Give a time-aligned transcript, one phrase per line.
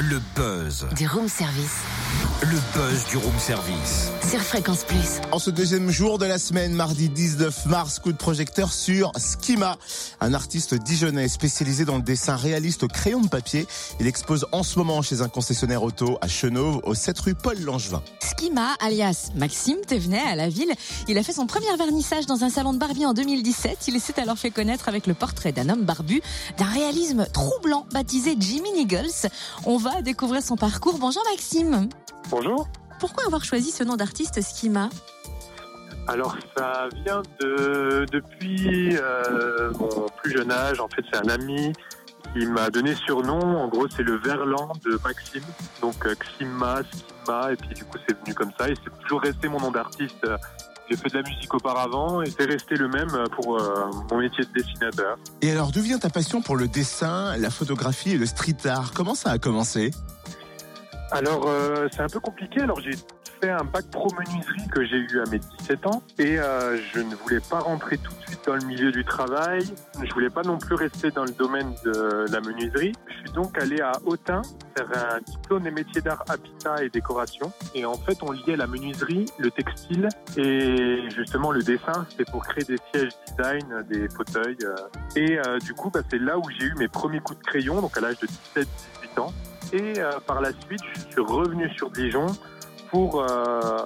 [0.00, 0.86] Le buzz.
[0.96, 1.82] Du room service.
[2.40, 4.08] Le buzz du room service.
[4.26, 5.20] Sur Fréquence Plus.
[5.30, 9.76] En ce deuxième jour de la semaine, mardi 19 mars, coup de projecteur sur Schema,
[10.22, 13.66] un artiste dijonnais spécialisé dans le dessin réaliste au crayon de papier.
[14.00, 17.60] Il expose en ce moment chez un concessionnaire auto à Chenauve, au 7 rue Paul
[17.60, 18.02] Langevin.
[18.22, 20.72] Schema, alias Maxime Thévenet à la ville.
[21.08, 23.88] Il a fait son premier vernissage dans un salon de Barbie en 2017.
[23.88, 26.22] Il s'est alors fait connaître avec le portrait d'un homme barbu,
[26.56, 29.28] d'un réalisme troublant baptisé Jimmy Nichols.
[29.66, 30.98] On va découvrir son parcours.
[30.98, 31.88] Bonjour Maxime.
[32.30, 32.68] Bonjour.
[32.98, 34.88] Pourquoi avoir choisi ce nom d'artiste Schema
[36.06, 40.80] Alors ça vient de depuis euh, mon plus jeune âge.
[40.80, 41.72] En fait, c'est un ami
[42.32, 43.40] qui m'a donné surnom.
[43.40, 45.42] En gros, c'est le verlan de Maxime.
[45.80, 48.68] Donc euh, Xima, Schima, et puis du coup, c'est venu comme ça.
[48.68, 50.26] Et c'est toujours resté mon nom d'artiste.
[50.90, 54.44] J'ai fait de la musique auparavant et c'est resté le même pour euh, mon métier
[54.44, 55.16] de dessinateur.
[55.40, 58.92] Et alors, d'où vient ta passion pour le dessin, la photographie et le street art?
[58.92, 59.92] Comment ça a commencé?
[61.12, 62.60] Alors, euh, c'est un peu compliqué.
[62.62, 62.90] Alors, j'ai
[63.48, 67.14] un bac pro menuiserie que j'ai eu à mes 17 ans et euh, je ne
[67.14, 69.62] voulais pas rentrer tout de suite dans le milieu du travail.
[70.02, 72.92] Je voulais pas non plus rester dans le domaine de la menuiserie.
[73.08, 74.42] Je suis donc allé à Autun
[74.76, 77.50] faire un diplôme des métiers d'art habitat et décoration.
[77.74, 82.06] Et en fait, on liait la menuiserie, le textile et justement le dessin.
[82.10, 84.58] C'était pour créer des sièges design, des fauteuils.
[84.64, 84.74] euh.
[85.16, 87.80] Et euh, du coup, bah, c'est là où j'ai eu mes premiers coups de crayon,
[87.80, 89.32] donc à l'âge de 17-18 ans.
[89.72, 89.94] Et
[90.26, 92.26] par la suite, je suis revenu sur Dijon
[92.90, 93.82] pour euh,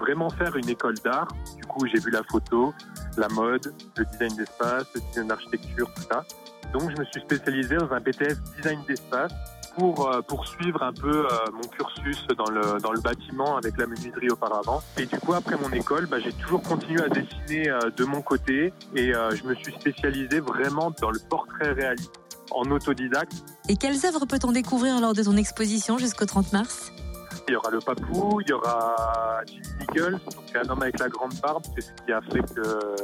[0.00, 1.28] vraiment faire une école d'art.
[1.56, 2.74] Du coup, j'ai vu la photo,
[3.16, 6.24] la mode, le design d'espace, le design d'architecture, tout ça.
[6.72, 9.32] Donc, je me suis spécialisé dans un BTS design d'espace
[9.78, 13.86] pour euh, poursuivre un peu euh, mon cursus dans le, dans le bâtiment avec la
[13.86, 14.82] menuiserie auparavant.
[14.98, 18.72] Et du coup, après mon école, bah, j'ai toujours continué à dessiner de mon côté
[18.96, 23.44] et je me suis spécialisé vraiment dans le portrait réaliste en autodidacte.
[23.68, 26.92] Et quelles œuvres peut-on découvrir lors de ton exposition jusqu'au 30 mars?
[27.48, 30.10] Il y aura le papou, il y aura Jimmy
[30.46, 32.94] c'est un homme avec la grande barbe, c'est ce qui a fait que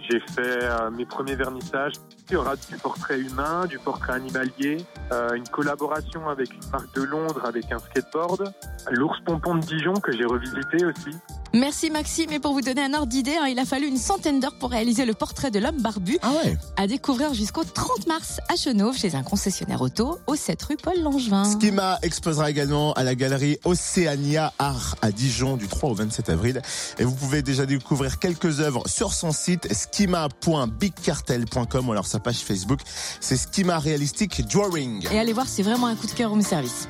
[0.00, 1.92] j'ai fait euh, mes premiers vernissages.
[2.28, 4.78] Il y aura du portrait humain, du portrait animalier,
[5.12, 8.52] euh, une collaboration avec une marque de Londres avec un skateboard,
[8.90, 11.16] l'ours pompon de Dijon que j'ai revisité aussi.
[11.54, 12.32] Merci Maxime.
[12.32, 14.70] Et pour vous donner un ordre d'idée, hein, il a fallu une centaine d'heures pour
[14.70, 16.18] réaliser le portrait de l'homme barbu.
[16.22, 20.62] Ah ouais À découvrir jusqu'au 30 mars à Chenauve chez un concessionnaire auto au 7
[20.62, 21.44] rue Paul Langevin.
[21.58, 26.62] Schema exposera également à la galerie Océania Art à Dijon du 3 au 27 avril.
[26.98, 32.38] Et vous pouvez déjà découvrir quelques œuvres sur son site schema.bigcartel.com ou alors sa page
[32.38, 32.80] Facebook.
[33.20, 35.06] C'est Schema Realistic Drawing.
[35.12, 36.88] Et allez voir, c'est vraiment un coup de cœur home service.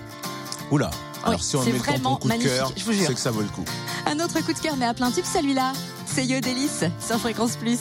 [0.70, 0.90] Oula.
[1.24, 2.94] Alors Oui, si on c'est met le coup de cœur, jure.
[3.06, 3.64] c'est que ça vaut le coup.
[4.06, 5.72] Un autre coup de cœur, mais à plein type, celui-là.
[6.06, 7.78] C'est Yo Délice sur Fréquence Plus.